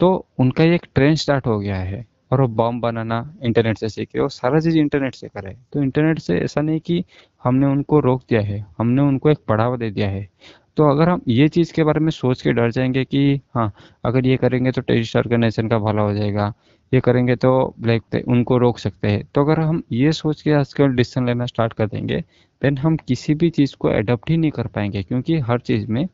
तो 0.00 0.08
उनका 0.38 0.64
एक 0.64 0.86
ट्रेंड 0.94 1.16
स्टार्ट 1.16 1.46
हो 1.46 1.58
गया 1.58 1.76
है 1.76 2.04
और 2.32 2.40
वो 2.40 2.46
बम 2.48 2.80
बनाना 2.80 3.18
इंटरनेट 3.42 3.78
से 3.78 3.88
सीखे 3.88 4.20
वो 4.20 4.28
सारा 4.28 4.60
चीज़ 4.60 4.76
इंटरनेट 4.78 5.14
से 5.14 5.28
करे 5.28 5.54
तो 5.72 5.82
इंटरनेट 5.82 6.18
से 6.18 6.38
ऐसा 6.38 6.60
नहीं 6.60 6.80
कि 6.80 7.04
हमने 7.44 7.66
उनको 7.66 8.00
रोक 8.00 8.22
दिया 8.28 8.40
है, 8.40 8.64
हमने 8.78 9.02
उनको 9.02 9.30
एक 9.30 9.38
बढ़ावा 9.48 9.76
दे 9.76 9.90
दिया 9.90 10.08
है। 10.08 10.28
तो 10.76 10.88
अगर 10.90 11.08
हम 11.08 11.20
ये 11.28 11.48
चीज़ 11.48 11.72
के 11.72 11.84
बारे 11.84 12.00
में 12.00 12.10
सोच 12.10 12.42
के 12.42 12.52
डर 12.52 12.70
जाएँगे 12.70 13.04
कि 13.04 13.40
हाँ 13.54 13.72
अगर 14.04 14.26
ये 14.26 14.36
करेंगे 14.36 14.70
तो 14.72 14.80
टेरिस्ट 14.82 15.16
ऑर्गेनाइजेशन 15.16 15.68
का 15.68 15.78
भला 15.78 16.02
हो 16.02 16.12
जाएगा, 16.14 16.52
ये 16.92 17.00
करेंगे 17.00 17.36
तो 17.36 17.52
ब्लैक 17.80 18.22
उनको 18.28 18.58
रोक 18.58 18.78
सकते 18.78 19.08
हैं। 19.08 19.24
तो 19.34 19.40
अगर 19.40 19.60
हम 19.60 19.82
ये 19.92 20.12
सोच 20.12 20.42
के 20.42 20.52
आजकल 20.52 20.94
डिसीज़न 20.96 21.26
लेना 21.26 21.46
स्टार्ट 21.46 21.72
कर 21.72 21.86
देंगे, 21.86 22.20
देन 22.62 22.78
हम 22.78 22.96
किसी 22.98 23.34
भी 23.34 23.50
चीज़ 23.50 23.74
को 23.78 23.90
एडोप्ट 23.90 24.30
ही 24.30 24.36
नहीं 24.36 24.50
कर 24.50 24.66
पाएँगे, 24.66 25.02
क्योंकि 25.02 25.38
हर 25.40 25.60
चीज़ 25.60 25.86
में 25.88 26.06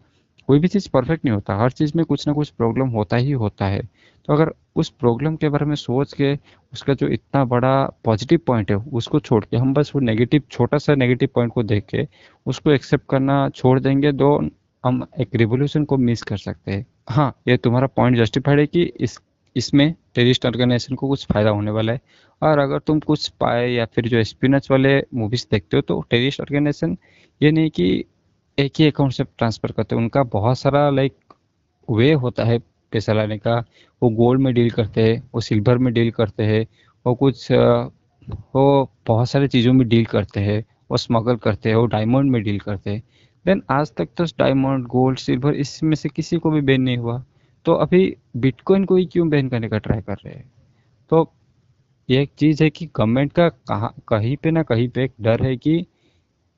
कोई 0.48 0.58
भी 0.58 0.68
चीज़ 0.68 0.88
परफेक्ट 0.92 1.24
नहीं 1.24 1.34
होता, 1.34 1.56
हर 1.56 1.70
चीज़ 1.72 1.92
में 1.96 2.04
कुछ 2.06 2.26
ना 2.28 2.32
कुछ 2.34 2.50
प्रॉब्लम 2.50 2.88
होता 2.90 3.16
ही 3.16 3.32
होता 3.34 3.66
है। 3.66 3.82
तो 4.28 4.32
अगर 4.32 4.52
उस 4.76 4.88
प्रॉब्लम 4.90 5.36
के 5.36 5.48
बारे 5.48 5.66
में 5.66 5.74
सोच 5.76 6.12
के 6.12 6.32
उसका 6.72 6.94
जो 6.94 7.08
इतना 7.08 7.44
बड़ा 7.46 7.74
पॉजिटिव 8.04 8.40
पॉइंट 8.46 8.70
है, 8.70 8.76
उसको 8.76 9.20
छोड़ 9.20 9.44
के 9.44 9.56
हम 9.56 9.74
बस 9.74 9.92
वो 9.94 10.00
नेगेटिव 10.00 10.42
छोटा 10.50 10.78
सा 10.78 10.94
नेगेटिव 10.94 11.28
पॉइंट 11.34 11.52
को 11.52 11.62
देख 11.64 11.86
के 11.86 12.06
उसको 12.46 12.70
एक्सेप्ट 12.72 13.04
करना 13.10 13.48
छोड़ 13.50 13.78
देंगे 13.80 14.12
तो 14.14 14.36
हम 14.84 15.06
एक 15.20 15.34
रिवोल्यूशन 15.34 15.84
को 15.84 15.96
मिस 15.98 16.22
कर 16.22 16.36
सकते 16.38 16.72
हैं। 16.72 16.86
हाँ 17.08 17.32
ये 17.48 17.56
तुम्हारा 17.56 17.86
पॉइंट 17.86 18.16
जस्टिफाइड 18.16 18.58
है 18.60 18.66
कि 18.66 18.82
इस, 18.82 19.18
इसमें 19.56 19.94
टेरिस्ट 20.14 20.46
ऑर्गेनाइजेशन 20.46 20.94
को 20.94 21.08
कुछ 21.08 21.26
फ़ायदा 21.26 21.50
होने 21.50 21.70
वाला 21.70 21.92
है। 21.92 22.00
और 22.42 22.58
अगर 22.58 22.78
तुम 22.78 23.00
कुछ 23.00 23.28
पाए 23.40 23.68
या 23.68 23.84
फिर 23.86 24.08
जो 24.08 24.22
स्पिनच 24.24 24.70
वाले 24.70 24.98
मूवीज़ 25.14 25.46
देखते 25.50 25.76
हो 25.76 25.82
तो 25.82 26.00
टेरिस्ट 26.10 26.40
ऑर्गेनाइजेशन 26.40 26.96
ये 27.40 27.50
नहीं 27.52 27.70
कि 27.70 28.04
एक 28.58 28.72
ही 28.78 28.86
अकाउंट 28.86 29.12
से 29.12 29.24
ट्रांसफ़र 29.24 29.72
करते 29.72 29.94
हैं। 29.94 30.02
उनका 30.02 30.22
बहुत 30.32 30.58
सारा 30.58 30.88
लाइक 30.90 31.14
वे 31.88 32.12
होता 32.14 32.44
है 32.44 32.58
पैसा 32.92 33.12
लाने 33.12 33.38
का, 33.38 33.56
वो 34.02 34.08
गोल्ड 34.10 34.40
में 34.40 34.52
डील 34.54 34.70
करते 34.70 35.02
हैं, 35.02 35.22
वो 35.34 35.40
सिल्वर 35.40 35.78
में 35.78 35.92
डील 35.94 36.10
करते 36.10 36.42
हैं, 36.42 36.66
वो 37.06 37.14
कुछ 37.14 37.52
वो 38.54 38.90
बहुत 39.06 39.28
सारी 39.28 39.48
चीज़ों 39.48 39.72
में 39.72 39.88
डील 39.88 40.04
करते 40.04 40.40
हैं, 40.40 40.64
वो 40.90 40.96
स्मगल 40.96 41.36
करते 41.36 41.68
हैं, 41.68 41.76
वो 41.76 41.86
डायमंड 41.86 42.30
में 42.30 42.42
डील 42.42 42.58
करते 42.58 42.90
हैं। 42.90 43.02
देन 43.46 43.62
आज 43.70 43.92
तक 43.94 44.08
तो 44.16 44.24
डायमंड 44.24 44.86
गोल्ड 44.86 45.18
सिल्वर 45.18 45.54
इसमें 45.54 45.94
से 45.94 46.08
किसी 46.08 46.36
को 46.36 46.50
भी 46.50 46.60
बैन 46.60 46.82
नहीं 46.82 46.96
हुआ। 46.96 47.24
तो 47.64 47.72
अभी 47.74 48.16
बिटकॉइन 48.36 48.84
को 48.84 48.96
ही 48.96 49.04
क्यों 49.06 49.28
बैन 49.28 49.48
करने 49.48 49.68
का 49.68 49.78
ट्राई 49.78 50.00
कर 50.00 50.14
रहे 50.14 50.34
हैं? 50.34 50.50
तो 51.10 51.32
ये 52.10 52.22
एक 52.22 52.30
चीज़ 52.38 52.64
है 52.64 52.70
कि 52.70 52.86
गवर्नमेंट 52.86 53.32
का 53.32 53.48
कहाँ, 53.48 53.94
कहीं 54.08 54.36
पे 54.36 54.50
ना 54.50 54.62
कहीं 54.62 54.88
पे 54.88 55.04
एक 55.04 55.12
डर 55.20 55.42
है 55.42 55.56
कि 55.56 55.86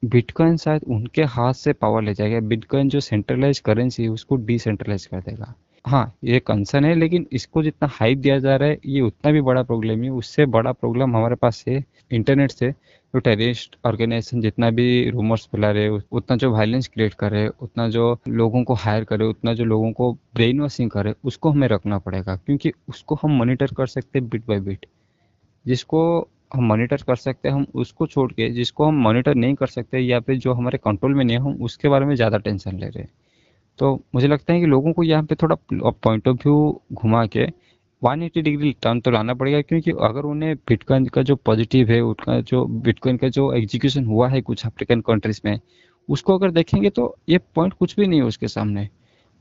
बिटकॉइन 0.05 0.57
शायद 0.57 0.85
उनके 0.89 1.23
हाथ 1.23 1.53
से 1.53 1.73
पावर 1.73 2.03
ले 2.03 2.15
जाएगा। 2.15 2.41
बिटकॉइन 2.41 2.89
जो 2.89 3.01
सेंट्रलाइज 3.01 3.59
करेंसी 3.59 4.03
है, 4.03 4.09
उसको 4.09 4.37
डिसेंट्रलाइज 4.37 5.07
कर 5.07 5.21
देगा। 5.21 5.55
हाँ 5.85 6.13
ये 6.25 6.39
कंसर्न 6.41 6.85
है, 6.85 6.95
लेकिन 6.95 7.27
इसको 7.33 7.63
जितना 7.63 7.89
हाइप 7.93 8.19
दिया 8.19 8.39
जा 8.39 8.55
रहा 8.57 8.69
है, 8.69 8.79
ये 8.87 9.01
उतना 9.01 9.33
भी 9.33 9.41
बड़ा 9.41 9.63
प्रॉब्लम 9.63 10.03
है। 10.05 10.11
उससे 10.13 10.47
बड़ा 10.49 10.73
प्रॉब्लम 10.73 11.17
हमारे 11.17 11.35
पास 11.35 11.65
है 11.69 11.85
इंटरनेट 12.13 12.51
से। 12.51 12.71
जो 12.71 13.19
टेररिस्ट 13.19 13.77
ऑर्गेनाइजेशन 13.87 14.41
जितना 14.41 14.71
भी 14.71 15.11
रूमर्स 15.11 15.47
फैला 15.47 15.71
रहे 15.71 15.89
उतना 15.89 16.37
जो 16.37 16.51
वायलेंस 16.53 16.89
क्रिएट 16.89 17.15
कर 17.15 17.29
करे 17.29 17.47
उतना 17.61 17.89
जो 17.89 18.17
लोगों 18.29 18.63
को 18.65 18.75
हायर 18.77 19.05
करे 19.05 19.25
उतना 19.25 19.55
जो 19.55 19.65
लोगों 19.65 19.91
को 19.93 20.13
ब्रेन 20.35 20.61
वॉशिंग 20.61 20.91
करे 20.91 21.15
उसको 21.25 21.51
हमें 21.51 21.67
रखना 21.69 21.99
पड़ेगा, 21.99 22.37
क्योंकि 22.37 22.73
उसको 22.89 23.19
हम 23.23 23.31
मॉनिटर 23.33 23.75
कर 23.77 23.87
सकते 23.87 24.19
हैं 24.19 24.29
बिट 24.29 24.47
बाई 24.49 24.61
बिट 24.61 24.87
जिसको 25.67 26.01
हम 26.55 26.65
मॉनिटर 26.65 27.03
कर 27.03 27.17
सकते 27.17 27.49
हैं, 27.49 27.55
हम 27.57 27.67
उसको 27.75 28.07
छोड़ 28.07 28.31
के, 28.33 28.49
जिसको 28.51 28.85
हम 28.85 29.03
मॉनिटर 29.03 29.35
नहीं 29.35 29.55
कर 29.55 29.67
सकते 29.69 29.99
या 30.01 30.21
फिर 30.21 30.39
जो 30.39 30.53
हमारे 30.55 30.79
कंट्रोल 30.79 31.15
में 31.15 31.25
नहीं 31.25 31.37
है, 31.37 31.43
हम 31.43 31.63
उसके 31.63 31.89
बारे 31.89 32.07
में 32.07 32.15
ज़्यादा 32.17 32.39
टेंशन 32.39 32.79
ले 32.79 32.87
रहे 32.87 33.03
हैं। 33.03 33.11
तो 33.79 33.95
मुझे 34.15 34.29
लगता 34.29 34.53
है 34.53 34.61
कि 34.61 34.67
लोगों 34.67 34.93
को 34.93 35.03
यहाँ 35.03 35.23
पे 35.25 35.35
थोड़ा 35.35 35.57
पॉइंट 35.73 36.29
ऑफ़ 36.29 36.37
व्यू 36.39 36.81
घुमा 36.93 37.25
के 37.27 37.47
180 38.03 38.43
डिग्री 38.43 38.75
टर्न 38.83 39.01
तो 39.01 39.11
लाना 39.11 39.35
पड़ेगा, 39.35 39.61
क्योंकि 39.63 39.91
अगर 39.91 40.25
उन्हें 40.25 40.55
बिटकॉइन 40.69 41.07
का 41.07 41.23
जो 41.23 41.37
पॉजिटिव 41.37 41.91
है 41.91 42.01
उसका 42.03 42.41
जो 42.43 42.65
बिटकॉइन 42.67 43.17
का 43.17 43.29
जो 43.29 43.53
एग्जीक्यूशन 43.55 44.05
हुआ 44.07 44.29
है 44.29 44.41
कुछ 44.43 44.67
अफ्रीकन 44.67 45.01
कंट्रीज़ 45.03 45.41
में, 45.45 45.59
उसको 46.09 46.39
अगर 46.39 46.51
देखेंगे 46.53 46.91
तो 46.91 47.17
ये 47.29 47.39
पॉइंट 47.55 47.73
कुछ 47.75 47.97
भी 47.97 48.07
नहीं 48.07 48.21
है 48.21 48.27
उसके 48.27 48.49
सामने। 48.49 48.89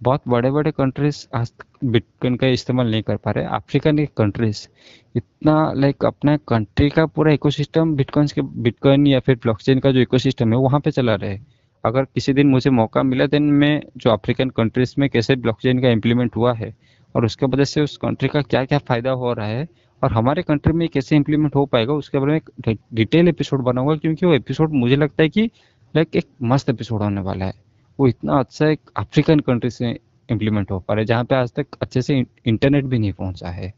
बहुत 0.01 0.21
बड़े 0.27 0.51
बड़े 0.51 0.71
कंट्रीज़ 0.71 1.25
आज 1.35 1.51
बिटकॉइन 1.85 2.35
का 2.35 2.47
इस्तेमाल 2.49 2.91
नहीं 2.91 3.01
कर 3.03 3.15
पा 3.17 3.31
रहे 3.31 3.45
अफ्रीकन 3.55 4.05
कंट्रीज़ 4.17 4.67
इतना 5.15 5.71
लाइक 5.73 6.05
अपना 6.05 6.35
कंट्री 6.47 6.89
का 6.89 7.05
पूरा 7.07 7.33
इकोसिस्टम 7.33 7.95
बिटकॉइन 7.95 8.27
के 8.35 8.41
बिटकॉइन 8.41 9.07
या 9.07 9.19
फिर 9.19 9.35
ब्लॉकचेन 9.43 9.79
का 9.79 9.91
जो 9.91 9.99
इकोसिस्टम 10.01 10.53
है, 10.53 10.59
वहाँ 10.59 10.79
पे 10.79 10.91
चला 10.91 11.15
रहे। 11.15 11.39
अगर 11.83 12.03
किसी 12.05 12.33
दिन 12.33 12.47
मुझे 12.47 12.69
मौका 12.69 13.03
मिला 13.03 13.25
देन 13.25 13.43
मैं 13.53 13.81
जो 13.97 14.09
अफ्रीकन 14.09 14.49
कंट्रीज़ 14.49 14.93
में 14.99 15.09
कैसे 15.09 15.35
ब्लॉकचेन 15.35 15.81
का 15.81 15.89
इम्प्लीमेंट 15.89 16.35
हुआ 16.35 16.53
है, 16.53 16.73
और 17.15 17.25
उसके 17.25 17.45
वजह 17.45 17.63
से 17.63 17.81
उस 17.81 17.97
कंट्री 17.97 18.29
का 18.29 18.41
क्या 18.41 18.63
क्या 18.65 18.77
फ़ायदा 18.79 19.11
हो 19.11 19.33
रहा 19.33 19.47
है, 19.47 19.67
और 20.01 20.11
हमारे 20.11 20.41
कंट्री 20.41 20.73
में 20.73 20.87
कैसे 20.89 21.15
इम्प्लीमेंट 21.15 21.55
हो 21.55 21.65
पाएगा, 21.65 21.93
उसके 21.93 22.19
बारे 22.19 22.33
में 22.33 22.75
डिटेल 22.93 23.27
एपिसोड 23.27 23.61
बनाऊँगा 23.63 23.95
क्योंकि 23.95 24.25
वो 24.25 24.33
एपिसोड 24.33 24.73
मुझे 24.73 24.95
लगता 24.95 25.23
है 25.23 25.29
कि 25.29 25.49
लाइक 25.93 26.15
एक 26.15 26.25
मस्त 26.43 26.69
एपिसोड 26.69 27.01
होने 27.01 27.21
वाला 27.21 27.45
है। 27.45 27.53
वो 27.99 28.07
इतना 28.07 28.39
अच्छा 28.39 28.67
एक 28.67 28.79
अफ्रीकन 28.97 29.39
कंट्री 29.39 29.69
से 29.69 29.97
इम्प्लीमेंट 30.29 30.71
हो 30.71 30.79
पा 30.79 30.93
रहा 30.93 30.99
है, 30.99 31.05
जहाँ 31.05 31.23
पे 31.23 31.35
आज 31.35 31.53
तक 31.53 31.77
अच्छे 31.81 32.01
से 32.01 32.23
इंटरनेट 32.45 32.85
भी 32.85 32.99
नहीं 32.99 33.13
पहुँचा 33.13 33.49
है। 33.49 33.73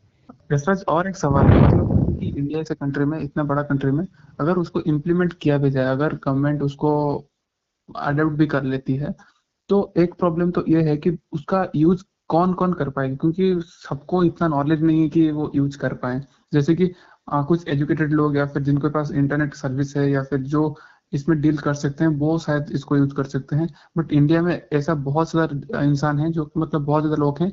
और 0.88 1.08
एक 1.08 1.16
सवाल 1.16 1.46
है 1.46 1.62
मतलब 1.62 2.18
कि 2.20 2.28
इंडिया 2.28 2.60
जैसे 2.60 2.76
कंट्री 2.76 3.06
में, 3.06 3.20
इतना 3.20 3.44
बड़ा 3.44 3.62
कंट्री 3.64 3.92
में, 3.92 4.06
अगर 4.40 4.58
उसको 4.58 4.82
इम्प्लीमेंट 4.82 5.34
किया 5.34 5.58
भी 5.58 5.72
जाए, 5.72 5.86
अगर 5.86 6.14
गवर्नमेंट 6.26 6.62
उसको 6.62 6.92
अडोप्ट 7.90 8.38
भी 8.38 8.48
कर 8.48 8.64
लेती 8.64 8.96
है। 8.96 9.14
तो 9.70 9.94
एक 9.98 10.14
प्रॉब्लम 10.16 10.52
तो 10.52 10.64
ये 10.68 10.82
है 10.84 10.96
कि 10.98 11.18
उसका 11.34 11.68
यूज़ 11.76 12.04
कौन 12.30 12.54
कौन 12.54 12.74
कर 12.74 12.90
पाएगा? 12.90 13.16
क्योंकि 13.16 13.54
सबको 13.64 14.24
इतना 14.24 14.48
नॉलेज 14.48 14.82
नहीं 14.84 15.02
है 15.02 15.10
कि 15.10 15.30
वो 15.32 15.52
यूज़ 15.56 15.78
कर 15.80 15.94
पाए। 15.96 16.22
जैसे 16.54 16.76
कि 16.76 16.92
आ, 17.28 17.42
कुछ 17.44 17.68
एजुकेटेड 17.68 18.12
लोग 18.14 18.36
या 18.38 18.46
फिर 18.46 18.62
जिनके 18.64 18.90
पास 18.90 19.12
इंटरनेट 19.14 19.54
सर्विस 19.56 19.96
है 19.98 20.10
या 20.12 20.22
फिर 20.24 20.40
जो 20.48 20.76
इसमें 21.14 21.40
डील 21.42 21.58
कर 21.58 21.74
सकते 21.74 22.04
हैं 22.04 22.12
वो 22.20 22.38
शायद 22.40 22.70
इसको 22.72 22.98
यूज़ 22.98 23.14
कर 23.16 23.24
सकते 23.26 23.56
हैं। 23.56 23.68
बट 23.98 24.12
इंडिया 24.14 24.42
में 24.42 24.62
ऐसा 24.74 24.94
बहुत 25.04 25.32
ज़्यादा 25.32 25.82
इंसान 25.84 26.20
है 26.20 26.32
जो 26.32 26.50
मतलब 26.58 26.86
बहुत 26.86 27.04
ज़्यादा 27.04 27.22
लोग 27.22 27.42
हैं 27.42 27.52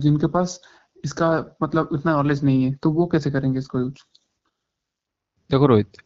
जिनके 0.00 0.26
पास 0.28 0.60
इसका 1.04 1.30
मतलब 1.62 1.88
इतना 1.94 2.12
नॉलेज 2.12 2.44
नहीं 2.44 2.64
है। 2.64 2.74
तो 2.74 2.90
वो 2.92 3.06
कैसे 3.06 3.30
करेंगे 3.30 3.58
इसको 3.58 3.80
यूज़ 3.80 4.02
देखो 5.50 5.66
रोहित 5.66 5.96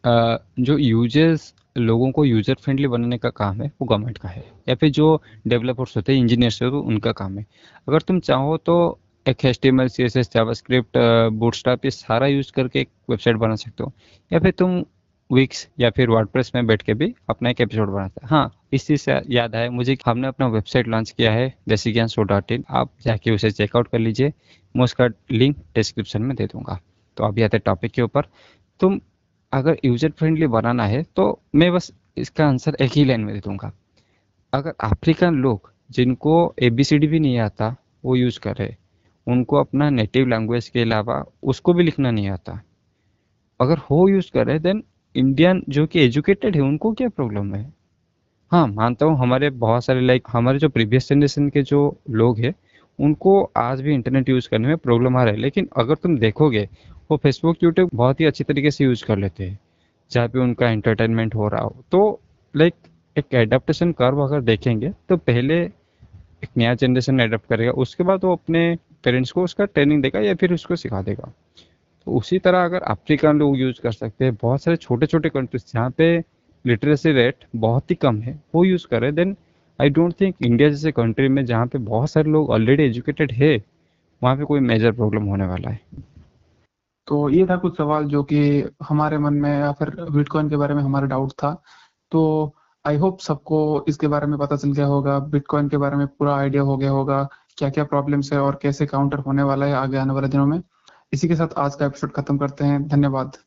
जो 0.61 0.79
यूज़र्स 0.79 1.53
लोगों 1.77 2.11
को 2.13 2.25
यूज़र 2.25 2.55
फ्रेंडली 2.55 2.89
बनाने 2.89 3.19
का 3.19 3.31
काम 3.33 3.61
है, 3.63 3.71
वो 3.81 3.87
गवर्नमेंट 3.87 4.19
का 4.19 4.29
है। 4.29 4.45
या 4.69 4.75
फिर 4.75 4.91
जो 4.91 5.23
डेवलपर्स 5.47 5.97
होते 5.97 6.13
हैं 6.13 6.21
इंजीनियर्स 6.21 6.63
होते 6.63 6.77
हैं 6.77 6.83
उनका 6.85 7.13
काम 7.15 7.39
है। 7.39 7.47
अगर 7.89 8.01
तुम 8.01 8.21
चाहो 8.21 8.57
तो 8.59 8.99
एक 9.27 9.45
H 9.45 9.59
T 9.63 9.69
M 9.69 9.81
L 9.81 9.89
C 9.89 10.03
S 10.03 10.17
S 10.17 10.31
JavaScript 10.35 10.99
Bootstrap 11.35 11.85
ये 11.85 11.91
सारा 11.91 12.27
यूज़ 12.27 12.53
करके 12.53 12.81
एक 12.81 12.89
वेबसाइट 13.11 13.37
बना 13.37 13.55
सकते 13.57 13.85
हो। 13.85 13.93
या 14.31 14.39
फिर 14.39 14.51
तुम 14.51 14.85
विक्स 15.31 15.67
या 15.81 15.89
फिर 15.91 16.11
वर्डप्रेस 16.11 16.51
में 16.55 16.67
बैठ 16.67 16.83
के 16.83 16.95
भी 16.95 17.15
अपना 17.31 17.51
एक 17.51 17.61
एपिसोड 17.61 17.89
बनाता 17.89 18.21
है। 18.23 18.29
हाँ 18.31 18.53
इस 18.73 18.87
चीज़ 18.87 19.01
से 19.01 19.21
याद 19.31 19.55
है 19.57 19.69
मुझे 19.71 19.97
हमने 20.07 20.29
अपना 20.29 20.47
वेबसाइट 20.49 20.89
लॉन्च 20.89 21.11
किया 21.11 21.33
है 21.33 21.53
देसी 21.69 21.93
ज्ञान 21.93 22.09
शो 22.09 22.23
डॉट 22.25 22.53
इन 22.53 22.65
आप 22.71 22.91
जाके 23.03 23.31
उसे 23.31 23.51
चेकआउट 23.51 23.89
कर 23.89 23.99
लीजिए, 23.99 24.33
मैं 24.75 24.85
उसका 24.85 25.09
लिंक 25.31 25.57
डिस्क्रिप्शन 25.75 26.23
में 26.23 26.37
दे 26.37 26.47
दूँगा। 26.47 26.79
तो 27.17 27.25
अभी 27.25 27.43
आते 27.43 27.59
टॉपिक 27.59 27.93
के 27.93 28.03
ऊपर। 28.03 28.27
तुम 28.81 29.01
अगर 29.57 29.77
यूज़र 29.85 30.11
फ्रेंडली 30.11 30.47
बनाना 30.49 30.87
है 30.87 31.03
तो 31.17 31.25
मैं 31.55 31.73
बस 31.73 31.93
इसका 32.19 32.47
आंसर 32.47 32.77
एक 32.81 32.93
ही 32.93 33.05
लाइन 33.05 33.21
में 33.21 33.35
दे 33.35 33.41
दूँगा। 33.41 33.71
अगर 34.53 34.75
अफ्रीकन 34.85 35.35
लोग 35.37 35.71
जिनको 35.91 36.55
एबीसीडी 36.63 37.07
भी 37.07 37.21
नहीं 37.21 37.39
आता, 37.39 37.75
वो 38.05 38.17
यूज़ 38.17 38.39
कर 38.41 38.57
रहे 38.57 38.75
उनको 39.27 39.57
अपना 39.57 39.89
नेटिव 39.91 40.27
लैंग्वेज 40.27 40.69
के 40.69 40.81
अलावा 40.81 41.25
उसको 41.45 41.73
भी 41.75 41.85
लिखना 41.85 42.11
नहीं 42.11 42.29
आता। 42.29 42.61
अगर 43.61 43.79
हो 43.81 44.07
यूज़ 44.09 44.31
कर 44.33 44.47
रहे 44.47 44.59
देन 44.59 44.83
इंडियन 45.15 45.63
जो 45.69 45.87
कि 45.87 46.01
एजुकेटेड 46.01 46.57
है, 46.57 46.63
उनको 46.63 46.93
क्या 46.93 47.09
प्रॉब्लम 47.09 47.55
है? 47.55 47.73
हाँ 48.53 48.67
मानता 48.69 49.07
हूँ 49.07 49.19
हमारे 49.19 49.51
बहुत 49.53 49.85
सारे 49.85 50.01
लाइक 50.01 50.27
हमारे 50.29 50.59
जो 50.59 50.69
प्रीवियस 50.69 51.09
जनरेशन 51.09 51.49
के 51.49 51.63
जो 51.63 51.81
लोग 52.11 52.39
हैं 52.39 52.55
उनको 53.01 53.43
आज 53.57 53.81
भी 53.81 53.95
इंटरनेट 53.95 54.29
यूज़ 54.29 54.49
करने 54.49 54.69
में 54.69 54.77
प्रॉब्लम 54.77 55.17
आ 55.17 55.25
रहा 55.25 55.35
है। 55.35 55.41
लेकिन 55.41 55.69
अगर 55.77 55.95
तुम 55.95 56.19
देखोगे, 56.19 56.69
वो 57.11 57.17
फेसबुक 57.17 57.57
यूट्यूब 57.63 57.91
बहुत 57.95 58.21
ही 58.21 58.25
अच्छी 58.25 58.45
तरीके 58.45 58.71
से 58.71 58.85
यूज़ 58.85 59.05
कर 59.05 59.19
लेते 59.19 59.45
हैं। 59.45 59.59
जहाँ 60.11 60.29
पे 60.29 60.39
उनका 60.39 60.71
एंटरटेनमेंट 60.71 61.35
हो 61.35 61.49
रहा 61.49 61.63
हो। 61.63 61.77
तो 61.93 62.21
लाइक 62.57 62.75
एक 63.17 63.35
एडेप्टेशन 63.35 63.93
कर्व 63.93 64.21
अगर 64.21 64.41
देखेंगे 64.41 64.93
तो 65.09 65.17
पहले 65.17 65.61
एक 66.45 66.49
नया 66.57 66.75
जनरेशन 66.75 67.21
एडेप्ट 67.21 67.47
करेगा। 67.49 67.71
उसके 67.71 68.05
बाद 68.05 68.25
वो 68.25 68.33
अपने 68.33 68.79
पेरेंट्स 69.05 69.31
को 69.31 69.43
उसका 69.43 69.65
ट्रेनिंग 69.65 70.03
देगा 70.03 70.21
या 70.21 70.35
फिर 70.35 70.53
उसको 70.53 70.77
सिखा 70.77 71.03
देगा। 71.03 71.33
तो 72.07 72.13
उसी 72.13 72.39
तरह 72.39 72.65
अगर 72.65 72.83
अफ्रीकन 72.83 73.39
लोग 73.39 73.59
यूज़ 73.59 73.81
कर 73.81 73.93
सकते 73.93 74.25
हैं, 74.25 74.35
बहुत 74.43 74.63
सारे 74.63 74.77
छोटे 74.77 75.07
छोटे 75.07 75.29
कंट्रीज़ 75.29 75.65
जहाँ 75.75 75.91
पे 75.91 76.25
लिटरेसी 76.67 77.13
रेट 77.13 77.35
बहुत 77.57 77.91
ही 77.91 77.95
कम 77.95 78.21
है, 78.21 78.41
वो 78.55 78.65
यूज़ 78.65 78.87
करे। 78.87 79.13
Then 79.13 79.37
I 79.81 79.89
don't 79.89 80.15
think 80.21 80.35
India 80.43 80.69
जैसे 80.69 80.93
कंट्री 80.93 81.29
में 81.29 81.45
जहाँ 81.45 81.67
पे 81.67 81.79
बहुत 81.79 82.11
सारे 82.11 82.31
लोग 82.31 82.51
ऑलरेडी 82.51 82.83
एजुकेटेड 82.83 83.33
है, 83.33 83.65
वहाँ 84.23 84.37
पे 84.37 84.45
कोई 84.45 84.61
मेजर 84.61 84.93
प्रॉब्लम 84.93 85.25
होने 85.25 85.47
वाला 85.47 85.71
है। 85.71 85.81
तो 87.07 87.31
ये 87.31 87.47
था 87.47 87.57
कुछ 87.57 87.77
सवाल 87.77 88.05
जो 88.05 88.23
कि 88.23 88.65
हमारे 88.83 89.19
मन 89.19 89.35
में 89.35 89.51
या 89.51 89.73
फिर 89.73 89.91
बिटकॉइन 90.11 90.51
के 90.51 90.57
बारे 90.57 90.75
में 90.75 90.83
हमारा 90.83 91.07
डाउट 91.07 91.31
था। 91.31 91.63
तो 92.13 92.55
आई 92.87 92.97
होप 92.97 93.19
सबको 93.19 93.85
इसके 93.89 94.09
बारे 94.09 94.27
में 94.27 94.39
पता 94.39 94.57
चल 94.57 94.73
गया 94.73 94.87
होगा 94.87 95.19
बिटकॉइन 95.19 95.69
के 95.69 95.77
बारे 95.77 95.97
में 95.97 96.07
पूरा 96.07 96.37
आइडिया 96.37 96.63
हो 96.63 96.77
गया 96.77 96.91
होगा 96.91 97.29
क्या 97.59 97.71
क्या 97.71 97.85
प्रॉब्लम्स 97.85 98.33
है 98.33 98.39
और 98.39 98.59
कैसे 98.63 98.87
काउंटर 98.87 99.19
होने 99.19 99.43
वाला 99.43 99.67
है 99.67 99.73
आगे 99.73 99.97
आने 99.97 100.13
वाले 100.13 100.29
दिनों 100.29 100.47
में। 100.47 100.63
इसी 101.13 101.29
के 101.29 101.37
साथ 101.37 101.59
आज 101.59 101.75
का 101.75 101.87
एपिसोड 101.87 102.13
खत्म 102.13 102.39
करते 102.39 102.65
हैं। 102.65 102.87
धन्यवाद। 102.89 103.33